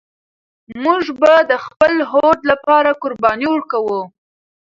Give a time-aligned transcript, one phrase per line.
[0.83, 3.99] موږ به د خپل هوډ لپاره قرباني ورکوو.